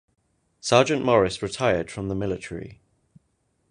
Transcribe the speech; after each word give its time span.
Sergeant 0.59 1.05
Morris 1.05 1.43
retired 1.43 1.91
from 1.91 2.07
the 2.07 2.15
military. 2.15 2.81